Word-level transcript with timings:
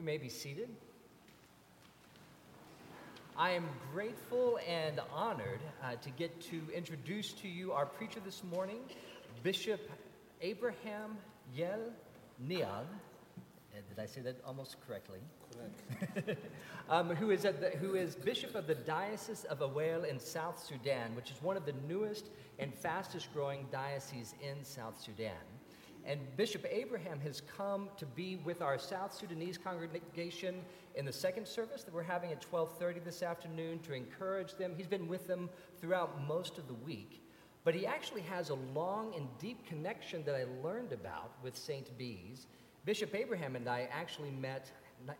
You 0.00 0.06
may 0.06 0.16
be 0.16 0.30
seated. 0.30 0.70
I 3.36 3.50
am 3.50 3.68
grateful 3.92 4.58
and 4.66 4.98
honored 5.12 5.60
uh, 5.84 5.96
to 5.96 6.08
get 6.08 6.40
to 6.44 6.62
introduce 6.74 7.32
to 7.34 7.48
you 7.48 7.72
our 7.72 7.84
preacher 7.84 8.18
this 8.24 8.42
morning, 8.42 8.78
Bishop 9.42 9.90
Abraham 10.40 11.18
Yel 11.54 11.80
Nhial. 12.48 12.64
Uh, 12.64 13.80
Did 13.90 13.98
I 13.98 14.06
say 14.06 14.22
that 14.22 14.40
almost 14.46 14.76
correctly? 14.88 15.18
Correct. 15.52 16.38
um, 16.88 17.10
who, 17.10 17.30
is 17.30 17.44
at 17.44 17.60
the, 17.60 17.68
who 17.76 17.94
is 17.94 18.14
Bishop 18.14 18.54
of 18.54 18.66
the 18.66 18.76
Diocese 18.76 19.44
of 19.44 19.58
Aweil 19.58 20.08
in 20.08 20.18
South 20.18 20.64
Sudan, 20.64 21.14
which 21.14 21.30
is 21.30 21.42
one 21.42 21.58
of 21.58 21.66
the 21.66 21.74
newest 21.86 22.30
and 22.58 22.72
fastest 22.72 23.30
growing 23.34 23.66
dioceses 23.70 24.34
in 24.40 24.64
South 24.64 24.98
Sudan. 24.98 25.49
And 26.04 26.20
Bishop 26.36 26.64
Abraham 26.70 27.20
has 27.20 27.42
come 27.56 27.88
to 27.96 28.06
be 28.06 28.36
with 28.36 28.62
our 28.62 28.78
South 28.78 29.14
Sudanese 29.14 29.58
congregation 29.58 30.62
in 30.94 31.04
the 31.04 31.12
second 31.12 31.46
service 31.46 31.82
that 31.84 31.94
we're 31.94 32.02
having 32.02 32.32
at 32.32 32.40
12:30 32.40 33.00
this 33.04 33.22
afternoon 33.22 33.78
to 33.80 33.92
encourage 33.92 34.54
them. 34.54 34.74
He's 34.76 34.86
been 34.86 35.08
with 35.08 35.26
them 35.26 35.50
throughout 35.80 36.26
most 36.26 36.58
of 36.58 36.66
the 36.66 36.74
week, 36.74 37.22
but 37.64 37.74
he 37.74 37.86
actually 37.86 38.22
has 38.22 38.50
a 38.50 38.54
long 38.54 39.14
and 39.14 39.28
deep 39.38 39.66
connection 39.66 40.24
that 40.24 40.34
I 40.34 40.44
learned 40.62 40.92
about 40.92 41.32
with 41.42 41.56
St. 41.56 41.96
Bees. 41.98 42.46
Bishop 42.84 43.14
Abraham 43.14 43.56
and 43.56 43.68
I 43.68 43.88
actually 43.92 44.30
met 44.30 44.72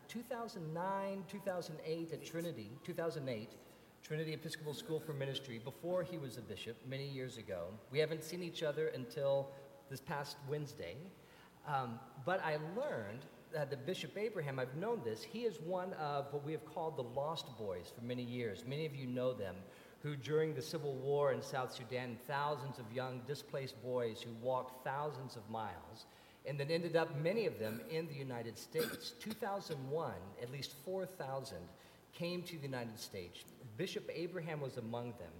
2009, 0.07 1.23
2008 1.27 2.11
at 2.11 2.25
Trinity, 2.25 2.71
2008, 2.83 3.55
Trinity 4.03 4.33
Episcopal 4.33 4.73
School 4.73 4.99
for 4.99 5.13
Ministry, 5.13 5.59
before 5.59 6.01
he 6.01 6.17
was 6.17 6.37
a 6.37 6.41
bishop 6.41 6.75
many 6.87 7.07
years 7.07 7.37
ago. 7.37 7.67
We 7.91 7.99
haven't 7.99 8.23
seen 8.23 8.41
each 8.41 8.63
other 8.63 8.87
until 8.87 9.51
this 9.91 10.01
past 10.01 10.37
Wednesday. 10.49 10.95
Um, 11.67 11.99
but 12.25 12.41
I 12.43 12.57
learned 12.75 13.25
that 13.53 13.69
the 13.69 13.77
Bishop 13.77 14.17
Abraham, 14.17 14.57
I've 14.57 14.75
known 14.75 15.01
this, 15.03 15.21
he 15.21 15.39
is 15.39 15.59
one 15.59 15.93
of 15.93 16.31
what 16.31 16.43
we 16.43 16.53
have 16.53 16.65
called 16.65 16.97
the 16.97 17.03
Lost 17.03 17.45
Boys 17.57 17.91
for 17.95 18.03
many 18.03 18.23
years. 18.23 18.63
Many 18.65 18.85
of 18.85 18.95
you 18.95 19.05
know 19.05 19.33
them, 19.33 19.55
who 20.01 20.15
during 20.15 20.55
the 20.55 20.61
Civil 20.61 20.95
War 20.95 21.33
in 21.33 21.41
South 21.41 21.73
Sudan, 21.73 22.17
thousands 22.27 22.79
of 22.79 22.85
young 22.91 23.21
displaced 23.27 23.79
boys 23.83 24.21
who 24.21 24.31
walked 24.41 24.83
thousands 24.83 25.35
of 25.35 25.47
miles 25.49 26.05
and 26.45 26.59
then 26.59 26.71
ended 26.71 26.95
up, 26.95 27.15
many 27.19 27.45
of 27.45 27.59
them, 27.59 27.81
in 27.91 28.07
the 28.07 28.15
United 28.15 28.57
States. 28.57 29.13
2001, 29.19 30.13
at 30.41 30.51
least 30.51 30.73
4,000 30.83 31.57
came 32.13 32.41
to 32.43 32.55
the 32.55 32.63
United 32.63 32.99
States. 32.99 33.43
Bishop 33.77 34.09
Abraham 34.11 34.59
was 34.59 34.77
among 34.77 35.09
them. 35.19 35.31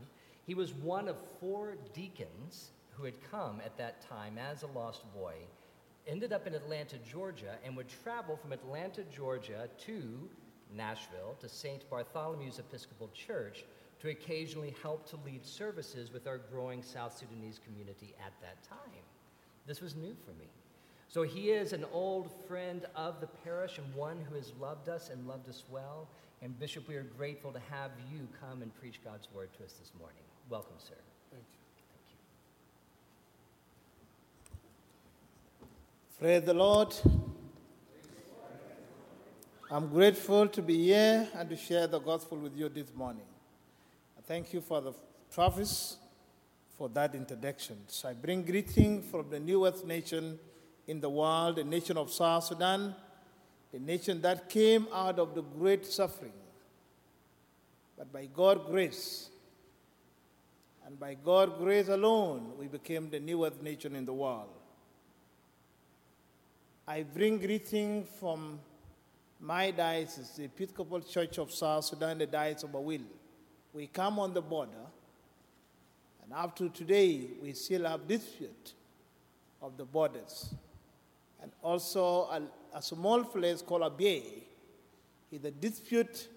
He 0.46 0.54
was 0.54 0.74
one 0.74 1.08
of 1.08 1.18
four 1.40 1.78
deacons 1.94 2.72
who 2.92 3.04
had 3.04 3.16
come 3.30 3.62
at 3.66 3.78
that 3.78 4.08
time 4.08 4.38
as 4.38 4.64
a 4.64 4.68
lost 4.68 5.04
boy, 5.14 5.34
ended 6.08 6.34
up 6.34 6.48
in 6.48 6.54
Atlanta, 6.54 6.98
Georgia, 7.10 7.56
and 7.66 7.76
would 7.76 7.88
travel 8.04 8.36
from 8.36 8.52
Atlanta, 8.52 9.04
Georgia 9.16 9.70
to 9.86 10.30
Nashville 10.76 11.36
to 11.40 11.50
St. 11.50 11.90
Bartholomew's 11.90 12.60
Episcopal 12.60 13.10
Church 13.14 13.64
to 14.00 14.10
occasionally 14.10 14.76
help 14.82 15.08
to 15.10 15.18
lead 15.26 15.46
services 15.46 16.12
with 16.12 16.28
our 16.28 16.40
growing 16.52 16.82
South 16.82 17.18
Sudanese 17.18 17.60
community 17.64 18.16
at 18.26 18.34
that 18.42 18.64
time. 18.68 19.04
This 19.68 19.82
was 19.82 19.96
new 19.96 20.16
for 20.26 20.32
me. 20.32 20.48
So 21.08 21.24
he 21.24 21.52
is 21.52 21.74
an 21.74 21.86
old 21.92 22.32
friend 22.48 22.86
of 22.96 23.20
the 23.20 23.28
parish 23.28 23.78
and 23.78 23.96
one 23.96 24.18
who 24.30 24.36
has 24.36 24.54
loved 24.60 24.90
us 24.90 25.10
and 25.10 25.28
loved 25.28 25.50
us 25.50 25.64
well. 25.70 26.08
And 26.42 26.58
Bishop, 26.58 26.88
we 26.88 26.96
are 26.96 27.04
grateful 27.04 27.52
to 27.52 27.60
have 27.70 27.92
you 28.12 28.28
come 28.40 28.62
and 28.62 28.74
preach 28.80 29.04
God's 29.04 29.28
word 29.34 29.50
to 29.58 29.66
us 29.66 29.74
this 29.74 29.92
morning. 30.00 30.24
Welcome, 30.50 30.78
sir. 30.80 30.96
Thank 31.30 31.44
you. 31.44 31.60
Thank 35.60 36.11
Praise 36.22 36.44
the 36.44 36.54
Lord. 36.54 36.94
I'm 39.72 39.88
grateful 39.88 40.48
to 40.50 40.62
be 40.62 40.78
here 40.84 41.28
and 41.34 41.50
to 41.50 41.58
share 41.58 41.88
the 41.88 41.98
gospel 41.98 42.38
with 42.38 42.56
you 42.56 42.70
this 42.70 42.94
morning. 42.96 43.26
I 44.16 44.22
thank 44.22 44.54
you 44.54 44.62
for 44.62 44.82
the 44.82 44.94
Travis 45.34 45.98
for 46.78 46.90
that 46.90 47.16
introduction. 47.16 47.78
So 47.88 48.10
I 48.10 48.14
bring 48.14 48.44
greeting 48.44 49.02
from 49.02 49.32
the 49.32 49.40
newest 49.40 49.88
nation 49.88 50.38
in 50.86 51.02
the 51.02 51.10
world, 51.10 51.56
the 51.56 51.64
nation 51.64 51.98
of 51.98 52.12
South 52.12 52.44
Sudan, 52.44 52.94
the 53.74 53.80
nation 53.80 54.22
that 54.22 54.48
came 54.48 54.88
out 54.94 55.18
of 55.18 55.34
the 55.34 55.42
great 55.42 55.88
suffering. 55.88 56.34
But 57.98 58.14
by 58.14 58.28
God's 58.28 58.70
grace, 58.70 59.30
and 60.86 61.00
by 61.00 61.16
God's 61.16 61.54
grace 61.58 61.88
alone, 61.88 62.52
we 62.60 62.68
became 62.68 63.10
the 63.10 63.20
newest 63.20 63.64
nation 63.64 63.96
in 63.96 64.06
the 64.06 64.14
world. 64.14 64.61
I 66.92 67.04
bring 67.04 67.38
greeting 67.38 68.04
from 68.20 68.60
my 69.40 69.72
diocese, 69.72 70.32
the 70.32 70.44
Episcopal 70.44 71.00
Church 71.00 71.38
of 71.38 71.50
South 71.50 71.86
Sudan, 71.86 72.18
the 72.18 72.26
Diocese 72.26 72.66
of 72.66 72.72
Aweil. 72.72 73.06
We 73.72 73.88
come 73.88 74.20
on 74.20 74.34
the 74.34 74.42
border, 74.42 74.86
and 76.22 76.56
to 76.58 76.68
today, 76.68 77.30
we 77.42 77.54
still 77.54 77.86
have 77.86 78.06
dispute 78.06 78.74
of 79.62 79.78
the 79.78 79.86
borders. 79.86 80.54
And 81.42 81.54
also 81.64 82.24
a, 82.24 82.42
a 82.76 82.82
small 82.82 83.24
place 83.24 83.62
called 83.62 83.84
Abyei 83.84 84.44
is 85.32 85.46
a 85.46 85.52
dispute 85.52 86.28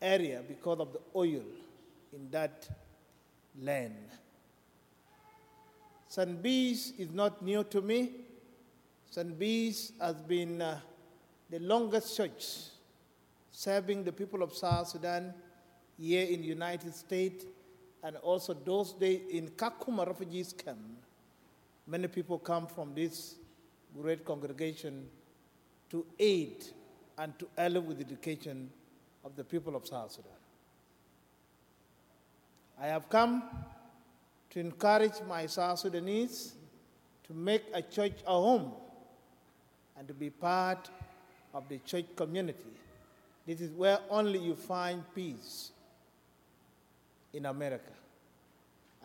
area 0.00 0.40
because 0.48 0.80
of 0.80 0.94
the 0.94 1.00
oil 1.14 1.44
in 2.14 2.30
that 2.30 2.66
land. 3.60 3.96
St. 6.08 6.40
Is 6.46 7.10
not 7.12 7.42
new 7.42 7.64
to 7.64 7.82
me. 7.82 8.12
St. 9.10 9.38
Bees 9.38 9.92
has 10.00 10.16
been 10.20 10.60
uh, 10.60 10.78
the 11.48 11.58
longest 11.60 12.14
church 12.14 12.44
serving 13.50 14.04
the 14.04 14.12
people 14.12 14.42
of 14.42 14.54
South 14.54 14.88
Sudan 14.88 15.32
here 15.98 16.26
in 16.26 16.42
the 16.42 16.46
United 16.46 16.94
States 16.94 17.46
and 18.02 18.16
also 18.16 18.52
those 18.52 18.92
days 18.92 19.22
in 19.30 19.48
Kakuma 19.48 20.06
refugees 20.06 20.52
camp. 20.52 20.78
Many 21.86 22.06
people 22.06 22.38
come 22.38 22.66
from 22.66 22.94
this 22.94 23.36
great 23.98 24.26
congregation 24.26 25.08
to 25.88 26.04
aid 26.18 26.66
and 27.16 27.36
to 27.38 27.48
help 27.56 27.84
with 27.84 27.98
the 27.98 28.04
education 28.04 28.70
of 29.24 29.34
the 29.36 29.42
people 29.42 29.74
of 29.74 29.86
South 29.86 30.12
Sudan. 30.12 30.30
I 32.80 32.88
have 32.88 33.08
come 33.08 33.42
to 34.50 34.60
encourage 34.60 35.20
my 35.26 35.46
South 35.46 35.78
Sudanese 35.78 36.52
to 37.26 37.32
make 37.32 37.64
a 37.72 37.80
church 37.80 38.18
a 38.26 38.32
home 38.32 38.72
and 39.98 40.06
to 40.06 40.14
be 40.14 40.30
part 40.30 40.88
of 41.52 41.68
the 41.68 41.78
church 41.78 42.06
community. 42.14 42.72
This 43.44 43.60
is 43.60 43.72
where 43.72 43.98
only 44.08 44.38
you 44.38 44.54
find 44.54 45.02
peace 45.14 45.72
in 47.32 47.46
America. 47.46 47.90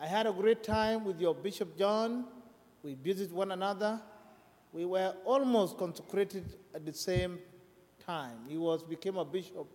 I 0.00 0.06
had 0.06 0.26
a 0.26 0.32
great 0.32 0.62
time 0.62 1.04
with 1.04 1.20
your 1.20 1.34
Bishop 1.34 1.76
John. 1.76 2.26
We 2.82 2.94
visited 2.94 3.32
one 3.32 3.50
another. 3.52 4.00
We 4.72 4.84
were 4.84 5.14
almost 5.24 5.78
consecrated 5.78 6.44
at 6.74 6.86
the 6.86 6.92
same 6.92 7.38
time. 8.04 8.38
He 8.48 8.56
was 8.56 8.82
became 8.82 9.16
a 9.16 9.24
bishop, 9.24 9.66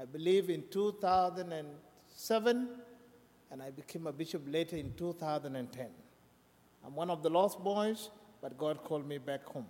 I 0.00 0.04
believe, 0.04 0.50
in 0.50 0.64
2007, 0.70 2.68
and 3.50 3.62
I 3.62 3.70
became 3.70 4.06
a 4.06 4.12
bishop 4.12 4.42
later 4.46 4.76
in 4.76 4.92
2010. 4.94 5.86
I'm 6.84 6.94
one 6.94 7.10
of 7.10 7.22
the 7.22 7.30
lost 7.30 7.62
boys, 7.62 8.10
but 8.42 8.58
God 8.58 8.84
called 8.84 9.08
me 9.08 9.18
back 9.18 9.44
home. 9.44 9.66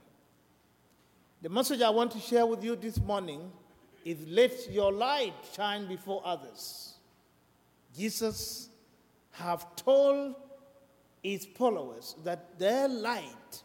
The 1.42 1.48
message 1.48 1.82
I 1.82 1.90
want 1.90 2.12
to 2.12 2.18
share 2.18 2.46
with 2.46 2.64
you 2.64 2.76
this 2.76 2.98
morning 2.98 3.52
is 4.04 4.16
let 4.26 4.70
your 4.70 4.92
light 4.92 5.34
shine 5.54 5.86
before 5.86 6.22
others. 6.24 6.94
Jesus 7.96 8.68
have 9.32 9.76
told 9.76 10.34
his 11.22 11.44
followers 11.44 12.14
that 12.24 12.58
their 12.58 12.88
light 12.88 13.62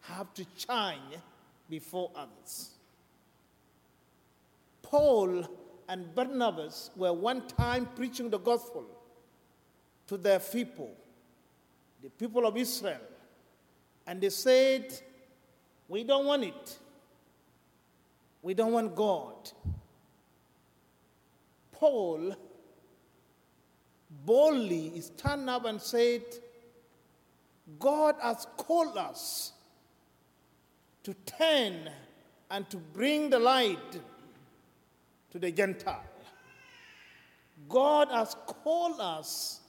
have 0.00 0.32
to 0.34 0.44
shine 0.56 1.20
before 1.68 2.10
others. 2.16 2.70
Paul 4.82 5.46
and 5.88 6.12
Barnabas 6.14 6.90
were 6.96 7.12
one 7.12 7.46
time 7.46 7.88
preaching 7.94 8.30
the 8.30 8.38
gospel 8.38 8.84
to 10.08 10.16
their 10.16 10.40
people, 10.40 10.90
the 12.02 12.10
people 12.10 12.46
of 12.46 12.56
Israel, 12.56 13.00
and 14.06 14.20
they 14.20 14.30
said, 14.30 14.92
We 15.88 16.02
don't 16.02 16.26
want 16.26 16.44
it. 16.44 16.78
We 18.42 18.54
don't 18.54 18.72
want 18.72 18.94
God. 18.94 19.50
Paul 21.72 22.34
boldly 24.24 25.00
stand 25.00 25.48
up 25.48 25.64
and 25.64 25.80
said, 25.80 26.22
God 27.78 28.16
has 28.20 28.46
called 28.56 28.96
us 28.96 29.52
to 31.04 31.14
turn 31.24 31.88
and 32.50 32.68
to 32.70 32.76
bring 32.76 33.30
the 33.30 33.38
light 33.38 33.98
to 35.30 35.38
the 35.38 35.52
Gentile. 35.52 36.04
God 37.68 38.08
has 38.10 38.34
called 38.46 39.00
us 39.00 39.60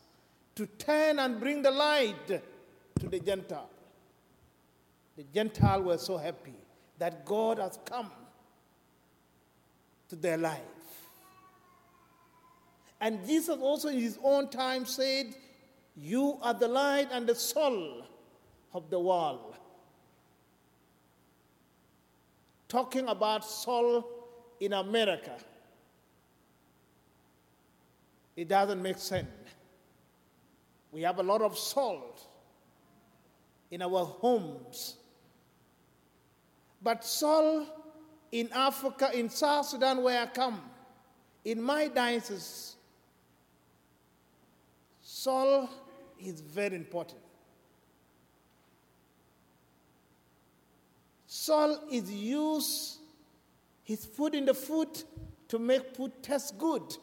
to 0.56 0.66
turn 0.66 1.20
and 1.20 1.40
bring 1.40 1.62
the 1.62 1.72
light 1.72 2.28
to 3.00 3.08
the 3.08 3.20
Gentile. 3.20 3.70
The 5.18 5.24
Gentile 5.34 5.84
were 5.84 5.98
so 5.98 6.18
happy 6.18 6.56
that 6.98 7.26
God 7.26 7.60
has 7.60 7.78
come 7.86 8.12
to 10.12 10.18
their 10.18 10.38
life. 10.38 10.60
And 13.00 13.26
Jesus 13.26 13.58
also, 13.62 13.88
in 13.88 13.98
his 13.98 14.20
own 14.22 14.50
time, 14.50 14.86
said, 14.86 15.34
You 15.96 16.38
are 16.42 16.54
the 16.54 16.68
light 16.68 17.08
and 17.14 17.26
the 17.26 17.34
soul 17.34 18.04
of 18.74 18.90
the 18.90 19.00
world. 19.00 19.56
Talking 22.68 23.08
about 23.08 23.46
soul 23.46 24.06
in 24.60 24.74
America, 24.74 25.38
it 28.36 28.50
doesn't 28.50 28.82
make 28.82 28.98
sense. 28.98 29.30
We 30.92 31.04
have 31.04 31.20
a 31.20 31.24
lot 31.24 31.42
of 31.42 31.58
salt 31.58 32.28
in 33.72 33.82
our 33.82 34.04
homes. 34.04 34.98
But 36.82 37.06
salt 37.06 37.81
in 38.32 38.50
Africa, 38.54 39.10
in 39.14 39.30
South 39.30 39.68
Sudan, 39.68 40.02
where 40.04 40.22
I 40.22 40.26
come, 40.28 40.62
in 41.44 41.62
my 41.62 41.88
diocese, 41.88 42.76
salt 45.02 45.70
is 46.20 46.42
very 46.42 46.76
important. 46.76 47.20
Salt 51.28 51.82
is 51.92 52.12
used, 52.12 53.00
is 53.88 54.06
put 54.06 54.34
in 54.34 54.46
the 54.46 54.54
food 54.54 55.04
to 55.48 55.60
make 55.60 55.96
food 55.96 56.12
taste 56.22 56.58
good. 56.58 56.96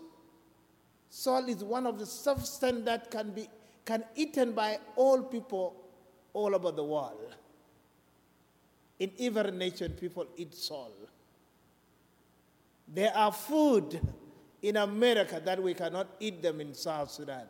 Salt 1.10 1.48
is 1.48 1.64
one 1.64 1.86
of 1.86 1.98
the 1.98 2.06
substances 2.06 2.84
that 2.84 3.10
can 3.10 3.30
be 3.30 3.48
can 3.84 4.04
eaten 4.14 4.52
by 4.52 4.78
all 4.96 5.22
people 5.22 5.74
all 6.34 6.54
over 6.54 6.70
the 6.70 6.84
world. 6.84 7.34
In 8.98 9.10
every 9.18 9.50
nation, 9.50 9.92
people 9.92 10.26
eat 10.36 10.54
salt. 10.54 11.08
There 12.98 13.16
are 13.16 13.30
food 13.30 14.00
in 14.60 14.76
America 14.76 15.40
that 15.44 15.62
we 15.62 15.72
cannot 15.72 16.08
eat 16.18 16.42
them 16.42 16.60
in 16.60 16.74
South 16.74 17.12
Sudan. 17.12 17.44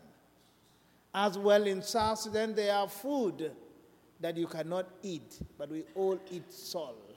As 1.15 1.39
well 1.39 1.67
in 1.67 1.81
South 1.81 2.19
Sudan, 2.19 2.55
there 2.55 2.75
are 2.75 2.87
food 2.87 3.53
that 4.21 4.37
you 4.37 4.47
cannot 4.47 4.91
eat, 5.03 5.41
but 5.57 5.71
we 5.71 5.85
all 5.95 6.21
eat 6.31 6.53
salt. 6.53 7.17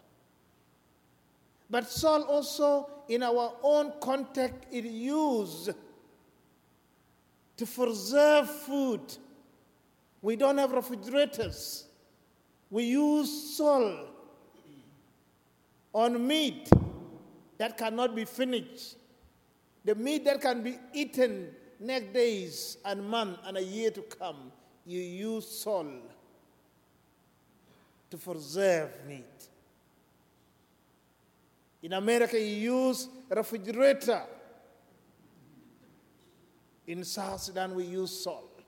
But 1.70 1.90
salt 1.90 2.26
also, 2.30 2.90
in 3.10 3.22
our 3.22 3.52
own 3.64 3.92
context, 4.00 4.66
is 4.72 4.86
used 4.86 5.72
to 7.58 7.66
preserve 7.66 8.50
food. 8.50 9.02
We 10.22 10.38
don't 10.38 10.58
have 10.58 10.72
refrigerators. 10.72 11.84
We 12.70 12.84
use 12.84 13.58
salt 13.58 14.08
on 15.94 16.26
meat 16.26 16.70
that 17.62 17.78
cannot 17.78 18.16
be 18.16 18.26
finished. 18.26 18.96
The 19.86 19.94
meat 19.94 20.26
that 20.26 20.42
can 20.42 20.64
be 20.64 20.80
eaten 20.94 21.50
next 21.80 22.12
days 22.12 22.78
and 22.84 23.08
month 23.08 23.38
and 23.46 23.56
a 23.56 23.62
year 23.62 23.92
to 23.92 24.02
come, 24.02 24.52
you 24.84 25.00
use 25.00 25.48
salt 25.48 25.86
to 28.10 28.18
preserve 28.18 28.90
meat. 29.08 29.48
In 31.84 31.94
America, 31.94 32.40
you 32.40 32.88
use 32.88 33.08
refrigerator 33.30 34.24
in 36.88 37.04
South 37.04 37.42
Sudan, 37.42 37.76
we 37.76 37.84
use 37.84 38.24
salt. 38.24 38.64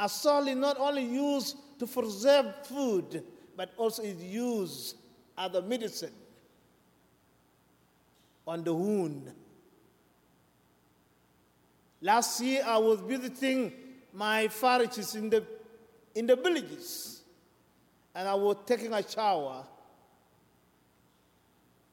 A 0.00 0.08
salt 0.08 0.48
is 0.48 0.56
not 0.56 0.76
only 0.80 1.04
used 1.04 1.56
to 1.78 1.86
preserve 1.86 2.66
food, 2.66 3.22
but 3.56 3.72
also 3.76 4.02
is 4.02 4.20
used 4.20 4.96
as 5.36 5.54
a 5.54 5.62
medicine 5.62 6.10
on 8.48 8.64
the 8.64 8.72
wound. 8.72 9.30
Last 12.00 12.40
year, 12.40 12.62
I 12.66 12.78
was 12.78 13.00
visiting 13.00 13.72
my 14.12 14.48
parishes 14.48 15.14
in 15.14 15.28
the, 15.28 15.44
in 16.14 16.26
the 16.26 16.34
villages, 16.34 17.20
and 18.14 18.26
I 18.26 18.34
was 18.34 18.56
taking 18.64 18.92
a 18.94 19.06
shower, 19.06 19.66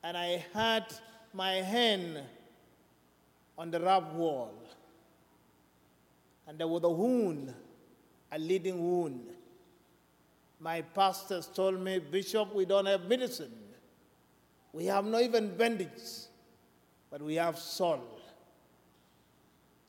and 0.01 0.15
I 0.15 0.45
had 0.53 0.85
my 1.33 1.55
hand 1.55 2.21
on 3.57 3.69
the 3.69 3.79
rough 3.81 4.13
wall. 4.13 4.53
And 6.47 6.57
there 6.57 6.67
was 6.67 6.83
a 6.83 6.89
wound, 6.89 7.53
a 8.31 8.39
leading 8.39 8.79
wound. 8.79 9.27
My 10.59 10.81
pastors 10.81 11.47
told 11.47 11.81
me, 11.81 11.99
Bishop, 11.99 12.55
we 12.55 12.65
don't 12.65 12.85
have 12.85 13.09
medicine. 13.09 13.51
We 14.71 14.85
have 14.85 15.05
not 15.05 15.21
even 15.21 15.57
bandage, 15.57 15.89
but 17.15 17.21
we 17.21 17.35
have 17.35 17.57
salt. 17.57 18.19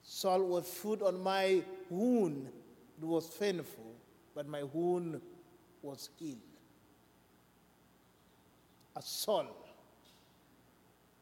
Salt 0.05 0.45
was 0.45 0.65
food 0.65 1.03
on 1.03 1.21
my 1.21 1.61
wound. 1.91 2.49
It 3.03 3.05
was 3.05 3.27
painful, 3.27 3.97
but 4.33 4.47
my 4.47 4.63
wound 4.63 5.21
was 5.83 6.09
healed. 6.21 6.39
A 8.95 9.03
salt. 9.03 9.67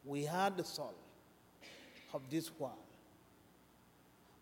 We 0.05 0.25
had 0.25 0.57
the 0.57 0.63
salt 0.63 0.93
of 2.13 2.21
this 2.29 2.51
world. 2.59 2.75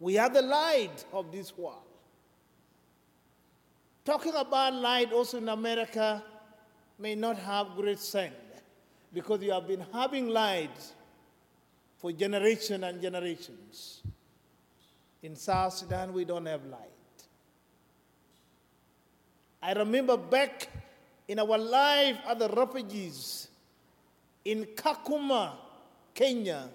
We 0.01 0.17
are 0.17 0.27
the 0.27 0.41
light 0.41 1.05
of 1.13 1.31
this 1.31 1.57
world. 1.57 1.87
Talking 4.03 4.35
about 4.35 4.73
light 4.73 5.13
also 5.13 5.37
in 5.37 5.47
America 5.47 6.21
may 6.99 7.15
not 7.15 7.37
have 7.37 7.67
great 7.77 7.99
sense 7.99 8.33
because 9.13 9.41
you 9.41 9.53
have 9.53 9.65
been 9.65 9.85
having 9.93 10.27
light 10.27 10.93
for 12.03 12.11
generations 12.11 12.83
and 12.83 13.01
generations. 13.01 14.01
In 15.21 15.37
South 15.37 15.71
Sudan, 15.71 16.11
we 16.11 16.25
don't 16.25 16.45
have 16.47 16.65
light. 16.65 16.89
I 19.61 19.71
remember 19.71 20.17
back 20.17 20.67
in 21.29 21.39
our 21.39 21.57
life 21.57 22.17
as 22.27 22.37
the 22.37 22.49
refugees 22.49 23.47
in 24.43 24.65
Kakuma, 24.75 25.53
Kenya, 26.13 26.67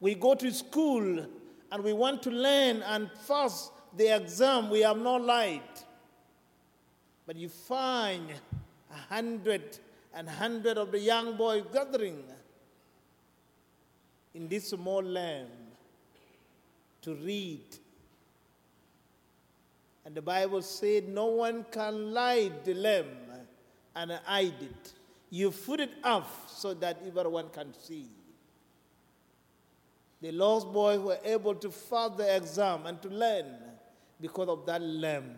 we 0.00 0.16
go 0.16 0.34
to 0.34 0.52
school 0.52 1.24
and 1.70 1.84
we 1.84 1.92
want 1.92 2.24
to 2.24 2.30
learn 2.32 2.82
and 2.82 3.08
pass 3.28 3.70
the 3.96 4.16
exam, 4.16 4.68
we 4.68 4.80
have 4.80 4.98
no 4.98 5.14
light. 5.14 5.84
But 7.24 7.36
you 7.36 7.48
find 7.48 8.26
a 8.90 9.14
hundred 9.14 9.78
and 10.12 10.28
hundred 10.28 10.76
of 10.76 10.90
the 10.90 10.98
young 10.98 11.36
boys 11.36 11.62
gathering 11.72 12.24
in 14.34 14.48
this 14.48 14.70
small 14.70 15.02
land 15.02 15.48
to 17.02 17.14
read. 17.14 17.64
And 20.04 20.14
the 20.14 20.22
Bible 20.22 20.62
said, 20.62 21.08
No 21.08 21.26
one 21.26 21.64
can 21.70 22.12
light 22.12 22.64
the 22.64 22.74
lamp 22.74 23.08
and 23.94 24.12
hide 24.24 24.54
it. 24.60 24.92
You 25.30 25.50
put 25.50 25.80
it 25.80 25.92
up 26.02 26.28
so 26.48 26.74
that 26.74 26.98
everyone 27.06 27.48
can 27.50 27.72
see. 27.74 28.06
The 30.20 30.30
lost 30.32 30.72
boys 30.72 31.00
were 31.00 31.18
able 31.24 31.54
to 31.56 31.68
pass 31.68 32.10
the 32.16 32.36
exam 32.36 32.86
and 32.86 33.00
to 33.02 33.08
learn 33.08 33.46
because 34.20 34.48
of 34.48 34.64
that 34.66 34.80
lamb 34.80 35.34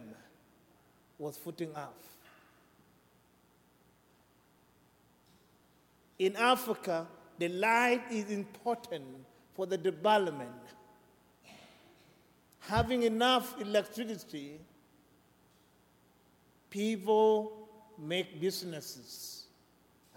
was 1.18 1.36
footing 1.38 1.74
off. 1.74 1.88
In 6.18 6.36
Africa, 6.36 7.06
the 7.38 7.48
light 7.48 8.02
is 8.10 8.30
important 8.30 9.04
for 9.54 9.66
the 9.66 9.76
development. 9.76 10.50
Having 12.60 13.02
enough 13.02 13.60
electricity, 13.60 14.60
people 16.70 17.68
make 17.98 18.40
businesses 18.40 19.44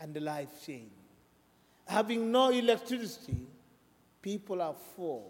and 0.01 0.13
the 0.13 0.19
life 0.19 0.49
change. 0.65 0.91
Having 1.85 2.31
no 2.31 2.49
electricity, 2.49 3.47
people 4.21 4.61
are 4.61 4.75
for. 4.95 5.23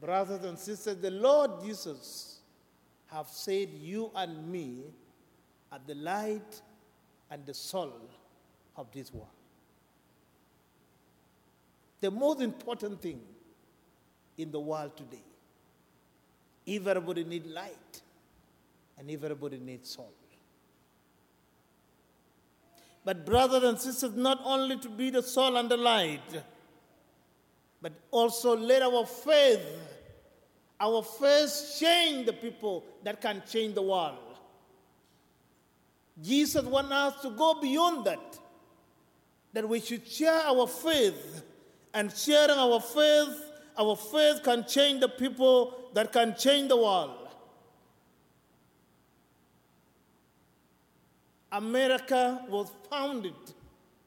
Brothers 0.00 0.44
and 0.44 0.58
sisters, 0.58 0.96
the 0.96 1.10
Lord 1.10 1.62
Jesus 1.64 2.40
have 3.06 3.28
said 3.28 3.68
you 3.80 4.10
and 4.14 4.50
me 4.50 4.84
are 5.72 5.80
the 5.86 5.94
light 5.94 6.60
and 7.30 7.44
the 7.46 7.54
soul 7.54 7.92
of 8.76 8.90
this 8.92 9.12
world. 9.12 9.35
The 12.06 12.12
most 12.12 12.40
important 12.40 13.02
thing 13.02 13.20
in 14.38 14.52
the 14.52 14.60
world 14.60 14.96
today, 14.96 15.24
everybody 16.68 17.24
needs 17.24 17.48
light 17.48 18.00
and 18.96 19.10
everybody 19.10 19.58
needs 19.58 19.90
soul. 19.90 20.12
But, 23.04 23.26
brothers 23.26 23.64
and 23.64 23.76
sisters, 23.76 24.14
not 24.14 24.40
only 24.44 24.76
to 24.76 24.88
be 24.88 25.10
the 25.10 25.20
soul 25.20 25.56
and 25.56 25.68
the 25.68 25.76
light, 25.76 26.44
but 27.82 27.92
also 28.12 28.56
let 28.56 28.82
our 28.82 29.04
faith, 29.04 29.66
our 30.78 31.02
faith 31.02 31.76
change 31.80 32.26
the 32.26 32.34
people 32.34 32.84
that 33.02 33.20
can 33.20 33.42
change 33.50 33.74
the 33.74 33.82
world. 33.82 34.38
Jesus 36.22 36.64
wants 36.64 36.92
us 36.92 37.20
to 37.22 37.30
go 37.30 37.60
beyond 37.60 38.04
that 38.04 38.38
that 39.54 39.68
we 39.68 39.80
should 39.80 40.06
share 40.06 40.42
our 40.42 40.68
faith, 40.68 41.42
and 41.96 42.14
sharing 42.14 42.58
our 42.58 42.78
faith, 42.78 43.50
our 43.78 43.96
faith 43.96 44.42
can 44.42 44.66
change 44.66 45.00
the 45.00 45.08
people 45.08 45.74
that 45.94 46.12
can 46.12 46.36
change 46.36 46.68
the 46.68 46.76
world. 46.76 47.28
America 51.50 52.44
was 52.50 52.70
founded 52.90 53.32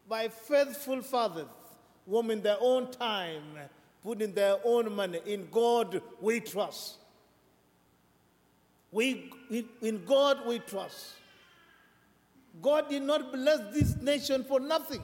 by 0.08 0.28
faithful 0.28 1.02
fathers, 1.02 1.48
whom 2.08 2.30
in 2.30 2.44
their 2.44 2.58
own 2.62 2.92
time 2.92 3.42
put 4.04 4.22
in 4.22 4.36
their 4.36 4.58
own 4.64 4.94
money. 4.94 5.20
In 5.26 5.48
God 5.52 6.00
we 6.22 6.42
trust. 6.42 6.98
We, 8.92 9.32
in 9.82 10.06
God 10.06 10.46
we 10.46 10.60
trust. 10.60 11.14
God 12.62 12.88
did 12.88 13.02
not 13.02 13.32
bless 13.32 13.62
this 13.74 13.96
nation 14.00 14.44
for 14.44 14.60
nothing. 14.60 15.02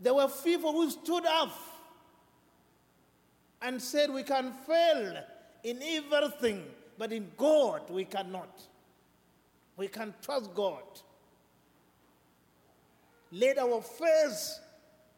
There 0.00 0.14
were 0.14 0.28
people 0.28 0.72
who 0.72 0.90
stood 0.90 1.26
up 1.26 1.52
and 3.60 3.80
said, 3.80 4.10
We 4.12 4.22
can 4.22 4.52
fail 4.66 5.24
in 5.64 5.82
everything, 5.82 6.64
but 6.96 7.12
in 7.12 7.30
God 7.36 7.90
we 7.90 8.04
cannot. 8.04 8.62
We 9.76 9.88
can 9.88 10.14
trust 10.22 10.54
God. 10.54 10.82
Let 13.30 13.58
our 13.58 13.82
faith 13.82 14.58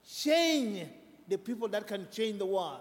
change 0.06 0.86
the 1.28 1.38
people 1.38 1.68
that 1.68 1.86
can 1.86 2.08
change 2.10 2.38
the 2.38 2.46
world. 2.46 2.80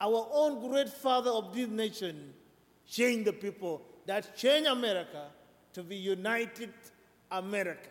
Our 0.00 0.28
own 0.32 0.68
great 0.68 0.88
father 0.88 1.30
of 1.30 1.54
this 1.54 1.68
nation 1.68 2.34
changed 2.86 3.26
the 3.26 3.32
people 3.32 3.82
that 4.04 4.36
change 4.36 4.66
America 4.66 5.28
to 5.72 5.82
be 5.82 5.96
united 5.96 6.72
America. 7.30 7.90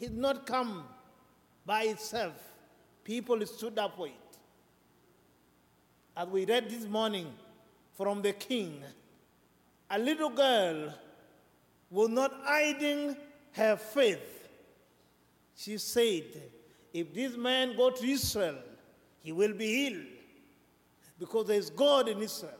He 0.00 0.06
did 0.06 0.16
not 0.16 0.46
come 0.46 0.84
by 1.66 1.82
itself. 1.82 2.32
People 3.04 3.44
stood 3.44 3.78
up 3.78 3.98
for 3.98 4.06
it. 4.06 4.14
As 6.16 6.26
we 6.26 6.46
read 6.46 6.70
this 6.70 6.86
morning 6.86 7.26
from 7.98 8.22
the 8.22 8.32
king, 8.32 8.82
a 9.90 9.98
little 9.98 10.30
girl 10.30 10.94
was 11.90 12.08
not 12.08 12.32
hiding 12.44 13.14
her 13.52 13.76
faith. 13.76 14.48
She 15.54 15.76
said, 15.76 16.24
if 16.94 17.12
this 17.12 17.36
man 17.36 17.76
go 17.76 17.90
to 17.90 18.06
Israel, 18.06 18.56
he 19.22 19.32
will 19.32 19.52
be 19.52 19.66
healed 19.66 20.06
because 21.18 21.46
there 21.46 21.58
is 21.58 21.68
God 21.68 22.08
in 22.08 22.22
Israel. 22.22 22.54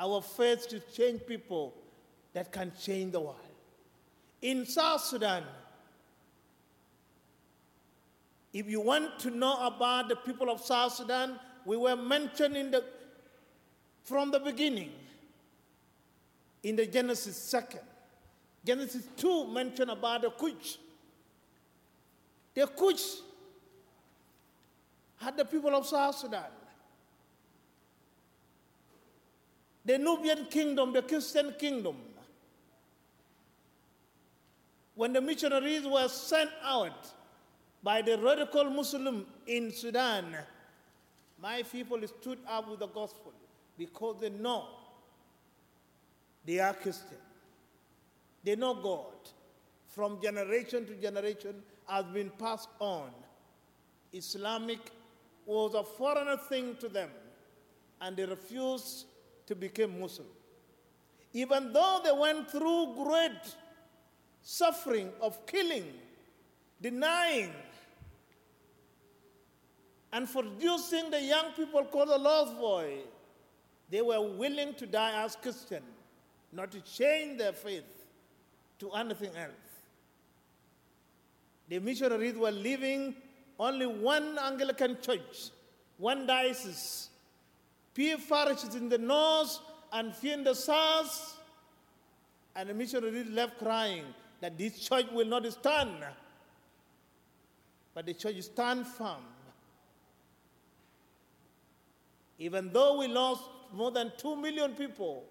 Our 0.00 0.22
faith 0.22 0.68
to 0.68 0.80
change 0.80 1.26
people 1.26 1.74
that 2.36 2.52
can 2.52 2.70
change 2.78 3.12
the 3.12 3.20
world. 3.20 3.40
In 4.42 4.66
South 4.66 5.00
Sudan, 5.00 5.42
if 8.52 8.68
you 8.68 8.82
want 8.82 9.18
to 9.20 9.30
know 9.30 9.56
about 9.66 10.10
the 10.10 10.16
people 10.16 10.50
of 10.50 10.60
South 10.60 10.92
Sudan, 10.92 11.40
we 11.64 11.78
were 11.78 11.96
mentioned 11.96 12.54
in 12.54 12.70
the, 12.70 12.84
from 14.04 14.30
the 14.30 14.38
beginning 14.38 14.90
in 16.62 16.76
the 16.76 16.84
Genesis 16.84 17.38
second. 17.38 17.80
Genesis 18.66 19.08
2 19.16 19.46
mention 19.46 19.88
about 19.88 20.20
the 20.20 20.28
Cush. 20.28 20.76
The 22.52 22.66
Cush 22.66 23.20
had 25.16 25.38
the 25.38 25.44
people 25.46 25.74
of 25.74 25.86
South 25.86 26.16
Sudan. 26.16 26.50
The 29.86 29.96
Nubian 29.96 30.44
kingdom, 30.50 30.92
the 30.92 31.00
Christian 31.00 31.54
kingdom. 31.58 31.96
When 34.96 35.12
the 35.12 35.20
missionaries 35.20 35.86
were 35.86 36.08
sent 36.08 36.50
out 36.64 37.12
by 37.82 38.00
the 38.00 38.18
radical 38.18 38.64
Muslim 38.64 39.26
in 39.46 39.70
Sudan, 39.70 40.34
my 41.40 41.62
people 41.62 42.00
stood 42.08 42.38
up 42.48 42.70
with 42.70 42.80
the 42.80 42.88
gospel 42.88 43.34
because 43.76 44.16
they 44.20 44.30
know 44.30 44.64
they 46.46 46.60
are 46.60 46.72
Christian. 46.72 47.18
They 48.42 48.56
know 48.56 48.74
God. 48.74 49.12
From 49.88 50.20
generation 50.22 50.86
to 50.86 50.94
generation 50.94 51.62
has 51.86 52.06
been 52.06 52.30
passed 52.30 52.70
on. 52.78 53.10
Islamic 54.12 54.78
was 55.44 55.74
a 55.74 55.82
foreigner 55.82 56.38
thing 56.48 56.76
to 56.80 56.88
them, 56.88 57.10
and 58.00 58.16
they 58.16 58.24
refused 58.24 59.06
to 59.46 59.54
become 59.54 60.00
Muslim. 60.00 60.28
Even 61.34 61.72
though 61.72 62.00
they 62.02 62.12
went 62.12 62.50
through 62.50 62.94
great 62.94 63.56
suffering 64.48 65.10
of 65.20 65.44
killing, 65.44 65.92
denying, 66.80 67.50
and 70.12 70.30
producing 70.30 71.10
the 71.10 71.20
young 71.20 71.50
people 71.56 71.82
called 71.86 72.10
the 72.10 72.16
lost 72.16 72.56
boy, 72.56 72.98
they 73.90 74.00
were 74.00 74.20
willing 74.20 74.72
to 74.74 74.86
die 74.86 75.24
as 75.24 75.34
Christian, 75.34 75.82
not 76.52 76.70
to 76.70 76.80
change 76.82 77.38
their 77.38 77.52
faith 77.52 78.06
to 78.78 78.92
anything 78.92 79.34
else. 79.36 79.50
The 81.68 81.80
missionaries 81.80 82.36
were 82.36 82.52
leaving 82.52 83.16
only 83.58 83.86
one 83.86 84.38
Anglican 84.38 84.98
church, 85.02 85.50
one 85.98 86.24
diocese, 86.24 87.08
few 87.94 88.16
parishes 88.18 88.76
in 88.76 88.88
the 88.88 88.98
north 88.98 89.58
and 89.92 90.14
few 90.14 90.34
in 90.34 90.44
the 90.44 90.54
south, 90.54 91.36
and 92.54 92.68
the 92.68 92.74
missionaries 92.74 93.26
left 93.26 93.58
crying 93.58 94.04
that 94.46 94.56
this 94.56 94.78
church 94.78 95.06
will 95.12 95.26
not 95.26 95.44
stand. 95.52 96.04
But 97.92 98.06
the 98.06 98.14
church 98.14 98.40
stand 98.42 98.86
firm. 98.86 99.24
Even 102.38 102.72
though 102.72 102.98
we 102.98 103.08
lost 103.08 103.42
more 103.72 103.90
than 103.90 104.12
two 104.16 104.36
million 104.36 104.74
people, 104.74 105.24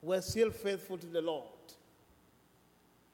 we're 0.00 0.22
still 0.22 0.50
faithful 0.50 0.96
to 0.96 1.06
the 1.06 1.20
Lord. 1.20 1.44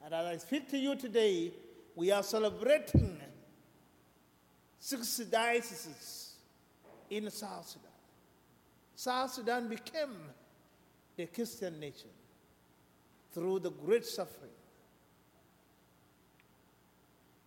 And 0.04 0.14
as 0.14 0.24
I 0.24 0.36
speak 0.36 0.70
to 0.70 0.78
you 0.78 0.94
today, 0.94 1.50
we 1.96 2.12
are 2.12 2.22
celebrating 2.22 3.20
six 4.78 5.16
dioceses 5.16 6.36
in 7.10 7.28
South 7.28 7.66
Sudan. 7.66 7.90
South 8.94 9.32
Sudan 9.32 9.68
became 9.68 10.14
a 11.18 11.26
Christian 11.26 11.80
nation 11.80 12.10
through 13.32 13.58
the 13.58 13.70
great 13.72 14.06
suffering. 14.06 14.50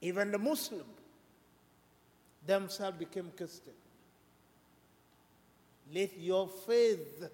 Even 0.05 0.31
the 0.31 0.38
Muslim 0.38 0.85
themselves 2.45 3.00
became 3.00 3.31
Christian. 3.35 3.74
Let 5.91 6.15
your 6.19 6.47
faith 6.47 7.27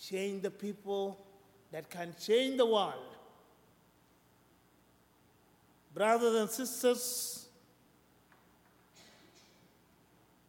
change 0.00 0.40
the 0.40 0.50
people 0.50 1.18
that 1.70 1.90
can 1.90 2.14
change 2.18 2.56
the 2.56 2.64
world. 2.64 3.14
Brothers 5.92 6.40
and 6.40 6.48
sisters, 6.48 7.46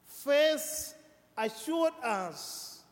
faith 0.07 0.93
assured 1.37 1.93
us 2.01 2.83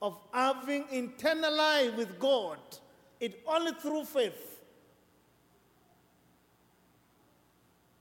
of 0.00 0.18
having 0.32 0.86
eternal 0.90 1.54
life 1.54 1.94
with 1.98 2.18
God. 2.18 2.60
It 3.20 3.42
only 3.46 3.72
through 3.72 4.04
faith. 4.06 4.51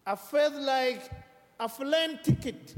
A 0.05 0.17
faith 0.17 0.53
like 0.53 1.09
a 1.59 1.69
plane 1.69 2.19
ticket. 2.23 2.73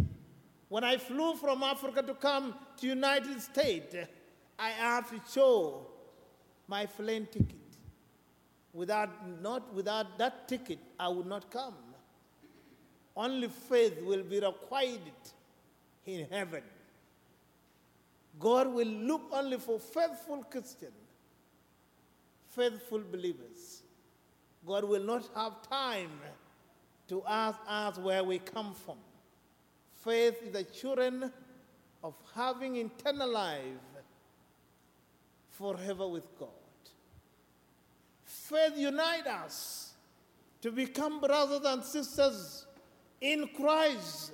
When 0.69 0.83
I 0.83 0.97
flew 0.97 1.35
from 1.35 1.63
Africa 1.63 2.01
to 2.01 2.13
come 2.13 2.55
to 2.77 2.87
United 2.87 3.41
States, 3.41 3.95
I 4.59 4.69
have 4.69 5.09
to 5.09 5.21
show 5.31 5.87
my 6.67 6.85
plane 6.85 7.27
ticket. 7.31 7.55
Without, 8.73 9.09
not 9.41 9.73
without 9.73 10.17
that 10.17 10.47
ticket, 10.47 10.79
I 10.99 11.07
would 11.07 11.27
not 11.27 11.49
come. 11.51 11.75
Only 13.15 13.47
faith 13.47 14.01
will 14.01 14.23
be 14.23 14.39
required 14.39 14.99
in 16.05 16.27
heaven. 16.29 16.63
God 18.39 18.73
will 18.73 18.87
look 18.87 19.21
only 19.31 19.57
for 19.59 19.79
faithful 19.79 20.43
Christians, 20.49 20.93
faithful 22.49 23.01
believers. 23.11 23.83
God 24.65 24.85
will 24.85 25.03
not 25.03 25.29
have 25.35 25.61
time 25.69 26.09
to 27.09 27.23
ask 27.27 27.59
us 27.67 27.97
where 27.97 28.23
we 28.23 28.39
come 28.39 28.73
from. 28.73 28.97
Faith 30.03 30.41
is 30.43 30.53
the 30.53 30.63
children 30.63 31.31
of 32.03 32.13
having 32.35 32.75
eternal 32.75 33.31
life 33.31 33.61
forever 35.49 36.07
with 36.07 36.27
God. 36.37 36.49
Faith 38.25 38.73
unites 38.75 39.27
us 39.27 39.93
to 40.61 40.71
become 40.71 41.19
brothers 41.19 41.61
and 41.65 41.83
sisters 41.83 42.65
in 43.21 43.49
Christ. 43.55 44.33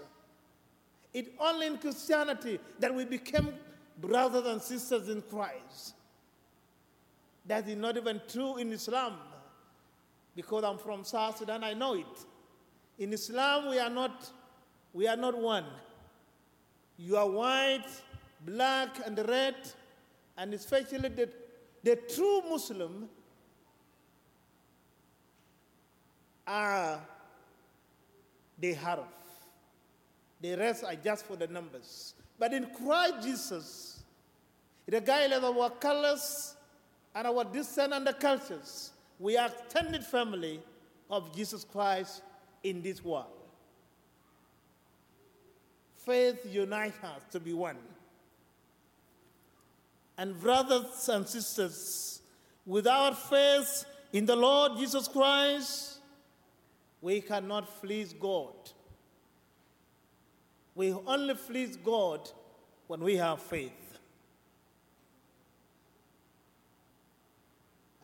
It 1.14 1.34
only 1.40 1.68
in 1.68 1.78
Christianity 1.78 2.60
that 2.80 2.94
we 2.94 3.06
become 3.06 3.54
brothers 4.00 4.46
and 4.46 4.62
sisters 4.62 5.10
in 5.10 5.22
Christ. 5.24 5.94
That 7.46 7.68
is 7.68 7.76
not 7.76 7.98
even 7.98 8.22
true 8.28 8.58
in 8.58 8.72
Islam. 8.72 9.16
Because 10.36 10.64
I'm 10.64 10.78
from 10.78 11.04
South 11.04 11.38
Sudan, 11.38 11.64
I 11.64 11.74
know 11.74 11.96
it. 11.96 12.26
In 13.00 13.14
Islam, 13.14 13.70
we 13.70 13.80
are 13.80 13.90
not, 13.90 14.30
we 14.94 15.08
are 15.08 15.16
not 15.16 15.38
one. 15.38 15.66
You 16.98 17.16
are 17.16 17.30
white, 17.30 17.88
black, 18.46 18.90
and 19.06 19.18
red, 19.28 19.56
and 20.38 20.54
especially 20.54 21.08
the, 21.08 21.30
the 21.82 21.96
true 21.96 22.42
Muslim 22.50 23.08
are 26.46 27.00
the 28.60 28.74
harf. 28.74 29.08
The 30.42 30.56
rest 30.56 30.84
are 30.84 30.96
just 30.96 31.26
for 31.26 31.38
the 31.38 31.48
numbers. 31.48 32.16
But 32.38 32.54
in 32.54 32.68
Christ 32.76 33.24
Jesus, 33.24 34.04
regardless 34.92 35.44
of 35.44 35.58
our 35.58 35.70
colors 35.70 36.56
and 37.16 37.28
our 37.28 37.46
descent 37.46 37.94
and 37.94 38.06
the 38.06 38.14
cultures, 38.14 38.92
we 39.20 39.38
are 39.38 39.48
extended 39.48 40.04
family 40.04 40.60
of 41.10 41.34
Jesus 41.34 41.64
Christ 41.64 42.24
in 42.64 42.82
this 42.82 43.04
world. 43.04 43.28
Faith 45.98 46.46
unites 46.50 46.98
us 47.04 47.22
to 47.32 47.40
be 47.40 47.54
one. 47.54 47.78
And 50.18 50.40
brothers 50.40 51.08
and 51.10 51.28
sisters, 51.28 52.22
without 52.66 53.18
faith 53.30 53.86
in 54.12 54.26
the 54.26 54.36
Lord 54.36 54.78
Jesus 54.78 55.08
Christ, 55.08 56.00
we 57.02 57.22
cannot 57.22 57.80
please 57.82 58.14
God. 58.14 58.54
We 60.76 60.94
only 60.94 61.36
please 61.36 61.78
God 61.78 62.30
when 62.88 63.02
we 63.02 63.16
have 63.18 63.42
faith. 63.42 63.72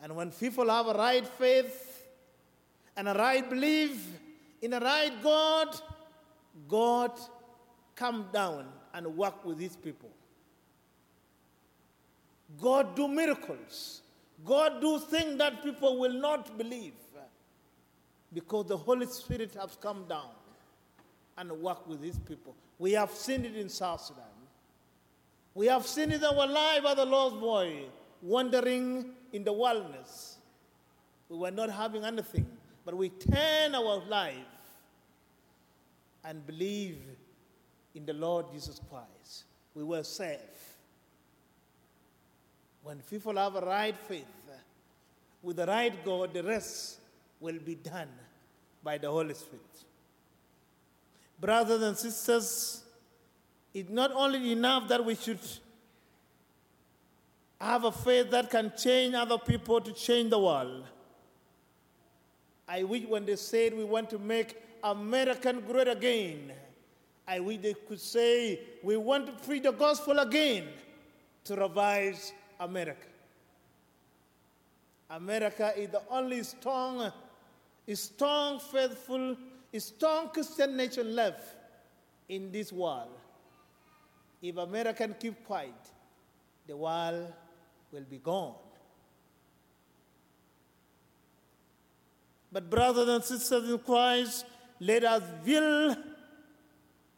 And 0.02 0.14
when 0.14 0.30
people 0.30 0.68
have 0.68 0.86
a 0.86 0.94
right 0.94 1.26
faith 1.26 2.06
and 2.96 3.08
a 3.08 3.14
right 3.14 3.48
belief 3.48 4.06
in 4.62 4.72
a 4.72 4.80
right 4.80 5.12
God, 5.22 5.68
God 6.68 7.12
come 7.94 8.28
down 8.32 8.66
and 8.94 9.06
work 9.16 9.44
with 9.44 9.58
his 9.58 9.76
people. 9.76 10.10
God 12.60 12.94
do 12.94 13.08
miracles. 13.08 14.02
God 14.44 14.80
do 14.80 14.98
things 14.98 15.38
that 15.38 15.62
people 15.62 15.98
will 15.98 16.12
not 16.12 16.56
believe 16.56 16.92
because 18.36 18.66
the 18.66 18.76
Holy 18.76 19.06
Spirit 19.06 19.54
has 19.58 19.78
come 19.80 20.04
down 20.08 20.28
and 21.38 21.50
worked 21.52 21.88
with 21.88 22.02
his 22.02 22.18
people. 22.18 22.54
We 22.78 22.92
have 22.92 23.10
seen 23.10 23.44
it 23.44 23.56
in 23.56 23.68
South 23.68 24.02
Sudan. 24.02 24.24
We 25.54 25.66
have 25.68 25.86
seen 25.86 26.10
it 26.10 26.22
our 26.22 26.46
life 26.46 26.84
as 26.86 26.98
a 26.98 27.04
lost 27.04 27.40
boy, 27.40 27.84
wandering 28.20 29.12
in 29.32 29.42
the 29.42 29.52
wilderness. 29.54 30.36
We 31.30 31.38
were 31.38 31.50
not 31.50 31.70
having 31.70 32.04
anything, 32.04 32.46
but 32.86 32.96
we 32.96 33.08
turn 33.08 33.74
our 33.74 34.00
life 34.08 34.34
and 36.24 36.46
believe 36.46 36.98
in 37.96 38.06
the 38.06 38.12
Lord 38.12 38.46
Jesus 38.52 38.80
Christ. 38.88 39.42
We 39.74 39.82
were 39.82 40.04
saved. 40.04 40.40
When 42.84 43.00
people 43.10 43.34
have 43.34 43.56
a 43.56 43.60
right 43.60 43.96
faith 43.96 44.24
with 45.42 45.56
the 45.56 45.66
right 45.66 45.92
God, 46.04 46.32
the 46.32 46.44
rest 46.44 46.98
will 47.40 47.58
be 47.58 47.74
done 47.74 48.08
by 48.84 48.98
the 48.98 49.10
Holy 49.10 49.34
Spirit. 49.34 49.64
Brothers 51.40 51.82
and 51.82 51.96
sisters, 51.98 52.84
it's 53.74 53.90
not 53.90 54.12
only 54.12 54.52
enough 54.52 54.88
that 54.88 55.04
we 55.04 55.16
should 55.16 55.40
have 57.60 57.82
a 57.82 57.90
faith 57.90 58.30
that 58.30 58.48
can 58.48 58.72
change 58.78 59.14
other 59.14 59.38
people 59.38 59.80
to 59.80 59.92
change 59.92 60.30
the 60.30 60.38
world. 60.38 60.84
I 62.68 62.82
wish 62.82 63.04
when 63.04 63.24
they 63.24 63.36
said 63.36 63.74
we 63.74 63.84
want 63.84 64.10
to 64.10 64.18
make 64.18 64.56
American 64.82 65.60
great 65.60 65.88
again, 65.88 66.52
I 67.26 67.40
wish 67.40 67.58
they 67.58 67.74
could 67.74 68.00
say 68.00 68.60
we 68.82 68.96
want 68.96 69.26
to 69.26 69.32
preach 69.44 69.62
the 69.64 69.72
gospel 69.72 70.18
again 70.18 70.68
to 71.44 71.56
revive 71.56 72.18
America. 72.60 73.06
America 75.10 75.72
is 75.76 75.88
the 75.90 76.02
only 76.10 76.42
strong, 76.42 77.12
strong, 77.94 78.58
faithful, 78.58 79.36
strong 79.76 80.28
Christian 80.30 80.76
nation 80.76 81.14
left 81.14 81.54
in 82.28 82.50
this 82.50 82.72
world. 82.72 83.16
If 84.42 84.56
America 84.56 85.04
can 85.04 85.14
keep 85.18 85.44
quiet, 85.44 85.74
the 86.66 86.76
world 86.76 87.32
will 87.92 88.04
be 88.08 88.18
gone. 88.18 88.54
But, 92.52 92.70
brothers 92.70 93.08
and 93.08 93.24
sisters 93.24 93.68
in 93.68 93.78
Christ, 93.78 94.46
let 94.80 95.04
us 95.04 95.22
build, 95.44 95.96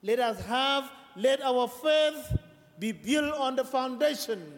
let 0.03 0.19
us 0.21 0.45
have, 0.47 0.91
let 1.17 1.43
our 1.43 1.69
faith 1.69 2.38
be 2.79 2.93
built 2.93 3.35
on 3.35 3.57
the 3.57 3.64
foundation, 3.64 4.53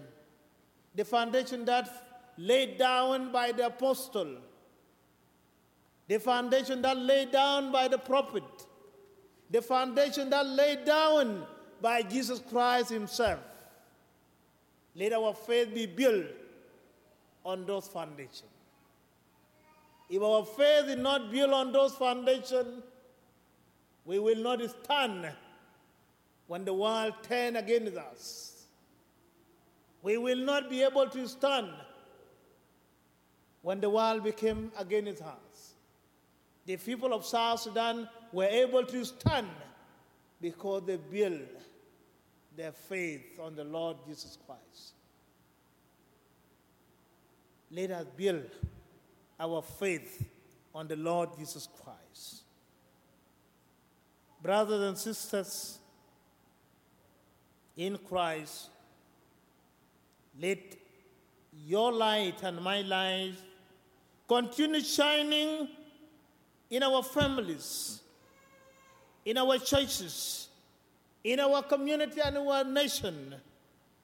the 0.94 1.04
foundation 1.04 1.64
that 1.64 1.88
laid 2.36 2.78
down 2.78 3.32
by 3.32 3.52
the 3.52 3.66
apostle, 3.66 4.36
the 6.08 6.18
foundation 6.18 6.82
that 6.82 6.96
laid 6.96 7.30
down 7.30 7.72
by 7.72 7.88
the 7.88 7.98
prophet, 7.98 8.44
the 9.50 9.62
foundation 9.62 10.30
that 10.30 10.46
laid 10.46 10.84
down 10.84 11.46
by 11.80 12.02
Jesus 12.02 12.42
Christ 12.50 12.90
Himself. 12.90 13.40
Let 14.94 15.12
our 15.12 15.34
faith 15.34 15.74
be 15.74 15.86
built 15.86 16.26
on 17.44 17.64
those 17.64 17.86
foundations. 17.86 18.59
If 20.10 20.20
our 20.20 20.44
faith 20.44 20.88
is 20.88 20.96
not 20.96 21.30
built 21.30 21.52
on 21.52 21.72
those 21.72 21.94
foundations, 21.94 22.82
we 24.04 24.18
will 24.18 24.42
not 24.42 24.60
stand 24.68 25.30
when 26.48 26.64
the 26.64 26.74
world 26.74 27.14
turns 27.22 27.56
against 27.56 27.96
us. 27.96 28.66
We 30.02 30.18
will 30.18 30.38
not 30.38 30.68
be 30.68 30.82
able 30.82 31.08
to 31.08 31.28
stand 31.28 31.68
when 33.62 33.80
the 33.80 33.88
world 33.88 34.24
became 34.24 34.72
against 34.76 35.22
us. 35.22 35.74
The 36.66 36.76
people 36.76 37.14
of 37.14 37.24
South 37.24 37.60
Sudan 37.60 38.08
were 38.32 38.46
able 38.46 38.84
to 38.86 39.04
stand 39.04 39.48
because 40.40 40.82
they 40.86 40.96
built 40.96 41.40
their 42.56 42.72
faith 42.72 43.38
on 43.40 43.54
the 43.54 43.64
Lord 43.64 43.98
Jesus 44.08 44.38
Christ. 44.44 44.94
Let 47.70 47.92
us 47.92 48.06
build 48.16 48.50
our 49.40 49.62
faith 49.62 50.22
on 50.74 50.86
the 50.86 50.96
Lord 50.96 51.30
Jesus 51.38 51.66
Christ. 51.82 52.42
Brothers 54.42 54.82
and 54.88 54.98
sisters 54.98 55.78
in 57.76 57.98
Christ, 57.98 58.68
let 60.38 60.58
your 61.66 61.92
light 61.92 62.42
and 62.42 62.60
my 62.60 62.82
light 62.82 63.34
continue 64.28 64.80
shining 64.80 65.68
in 66.68 66.82
our 66.82 67.02
families, 67.02 68.00
in 69.24 69.38
our 69.38 69.58
churches, 69.58 70.48
in 71.24 71.40
our 71.40 71.62
community 71.62 72.20
and 72.24 72.38
our 72.38 72.64
nation, 72.64 73.34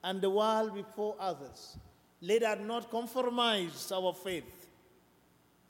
and 0.03 0.21
the 0.21 0.29
world 0.29 0.73
before 0.75 1.15
others. 1.19 1.77
Let 2.21 2.43
us 2.43 2.59
not 2.63 2.91
compromise 2.91 3.91
our 3.91 4.13
faith 4.13 4.56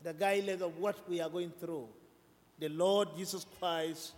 regardless 0.04 0.62
of 0.62 0.78
what 0.78 0.98
we 1.10 1.22
are 1.22 1.30
going 1.30 1.52
through, 1.60 1.88
the 2.60 2.70
Lord 2.70 3.10
Jesus 3.16 3.46
Christ 3.60 4.14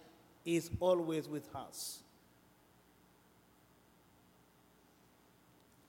is 0.46 0.70
always 0.80 1.28
with 1.28 1.54
us. 1.56 2.00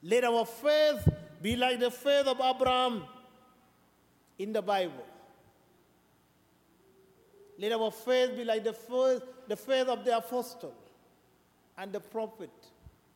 Let 0.02 0.24
our 0.24 0.46
faith 0.46 1.08
be 1.42 1.56
like 1.56 1.78
the 1.78 1.90
faith 1.90 2.26
of 2.26 2.40
Abraham 2.40 3.04
in 4.38 4.52
the 4.52 4.62
Bible. 4.62 5.04
Let 7.58 7.72
our 7.72 7.90
faith 7.90 8.36
be 8.36 8.44
like 8.44 8.64
the 8.64 8.72
faith, 8.72 9.22
the 9.46 9.56
faith 9.56 9.88
of 9.88 10.04
the 10.04 10.16
apostle 10.16 10.74
and 11.76 11.92
the 11.92 12.00
prophet 12.00 12.50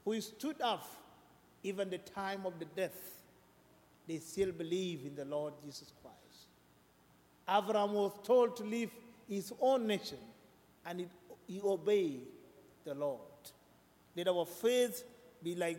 who 0.05 0.21
stood 0.21 0.61
up 0.61 0.87
even 1.63 1.89
the 1.89 1.99
time 1.99 2.45
of 2.45 2.59
the 2.59 2.67
death. 2.67 3.23
They 4.07 4.19
still 4.19 4.53
believe 4.53 5.07
in 5.07 5.17
the 5.17 5.25
Lord 5.25 5.55
Jesus 5.65 5.91
Christ. 6.03 6.04
Abraham 7.49 7.93
was 7.93 8.13
told 8.23 8.57
to 8.57 8.63
leave 8.63 8.91
his 9.29 9.53
own 9.61 9.87
nation, 9.87 10.19
and 10.87 11.03
it, 11.03 11.09
he 11.47 11.61
obeyed 11.63 12.23
the 12.85 12.95
Lord. 12.95 13.21
Let 14.17 14.29
our 14.29 14.47
faith 14.47 15.05
be 15.43 15.55
like 15.55 15.79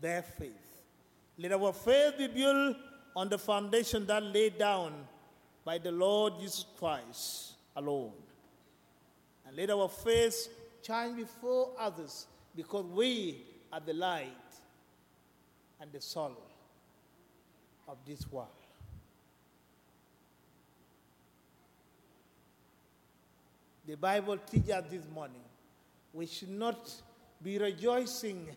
their 0.00 0.22
faith. 0.22 0.50
Let 1.38 1.52
our 1.52 1.72
faith 1.72 2.18
be 2.18 2.28
built 2.28 2.76
on 3.16 3.28
the 3.28 3.38
foundation 3.38 4.06
that 4.06 4.22
laid 4.22 4.58
down 4.58 4.92
by 5.64 5.78
the 5.78 5.92
Lord 5.92 6.34
Jesus 6.40 6.66
Christ 6.78 7.54
alone. 7.76 8.12
And 9.46 9.56
let 9.56 9.70
our 9.70 9.88
faith 9.88 10.48
shine 10.82 11.16
before 11.16 11.70
others 11.78 12.26
because 12.56 12.84
we 12.86 13.42
are 13.72 13.80
the 13.80 13.94
light 13.94 14.28
and 15.80 15.92
the 15.92 16.00
salt 16.00 16.52
of 17.88 17.98
this 18.06 18.30
world. 18.30 18.48
The 23.94 23.98
Bible 23.98 24.38
teaches 24.38 24.70
us 24.70 24.82
this 24.90 25.04
morning 25.14 25.44
we 26.12 26.26
should 26.26 26.50
not 26.50 26.90
be 27.40 27.58
rejoicing 27.58 28.48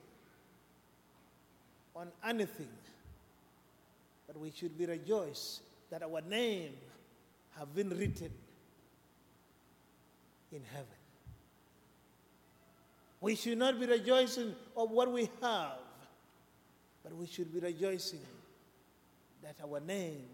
on 1.95 2.07
anything, 2.27 2.71
but 4.25 4.35
we 4.39 4.49
should 4.49 4.75
be 4.75 4.87
rejoiced 4.87 5.61
that 5.91 6.01
our 6.01 6.21
name 6.21 6.71
have 7.55 7.75
been 7.75 7.91
written 7.91 8.31
in 10.51 10.63
heaven. 10.73 10.87
We 13.21 13.35
should 13.35 13.59
not 13.59 13.79
be 13.79 13.85
rejoicing 13.85 14.55
of 14.75 14.89
what 14.89 15.11
we 15.11 15.29
have, 15.43 15.77
but 17.03 17.15
we 17.15 17.27
should 17.27 17.53
be 17.53 17.59
rejoicing 17.59 18.25
that 19.43 19.55
our 19.63 19.79
name 19.81 20.25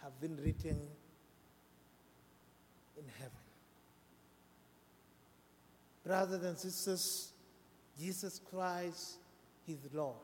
have 0.00 0.20
been 0.20 0.36
written 0.36 0.78
in 2.96 3.04
heaven. 3.18 3.41
Brothers 6.04 6.42
and 6.44 6.58
sisters, 6.58 7.32
Jesus 7.98 8.40
Christ 8.50 9.18
is 9.68 9.78
Lord. 9.92 10.16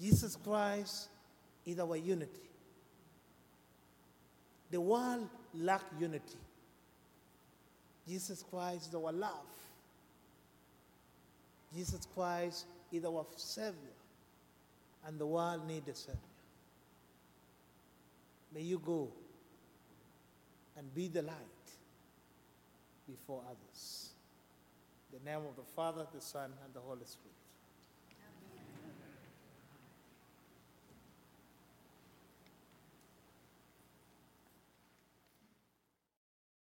Jesus 0.00 0.36
Christ 0.36 1.08
is 1.66 1.78
our 1.78 1.96
unity. 1.96 2.40
The 4.70 4.80
world 4.80 5.28
lack 5.54 5.82
unity. 5.98 6.38
Jesus 8.08 8.42
Christ 8.50 8.88
is 8.88 8.94
our 8.94 9.12
love. 9.12 9.46
Jesus 11.74 12.06
Christ 12.14 12.66
is 12.92 13.04
our 13.04 13.26
Savior, 13.36 13.74
and 15.06 15.18
the 15.18 15.26
world 15.26 15.66
needs 15.66 15.88
a 15.88 15.94
Savior. 15.94 16.18
May 18.54 18.62
you 18.62 18.78
go 18.78 19.08
and 20.78 20.94
be 20.94 21.08
the 21.08 21.22
light 21.22 21.53
before 23.08 23.42
others. 23.46 24.10
In 25.12 25.18
the 25.18 25.30
name 25.30 25.40
of 25.46 25.56
the 25.56 25.62
Father, 25.76 26.06
the 26.12 26.20
Son, 26.20 26.52
and 26.64 26.74
the 26.74 26.80
Holy 26.80 27.04
Spirit. 27.04 27.43